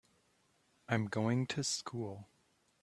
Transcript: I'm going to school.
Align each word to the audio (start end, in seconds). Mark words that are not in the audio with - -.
I'm 0.89 1.05
going 1.05 1.45
to 1.45 1.63
school. 1.63 2.27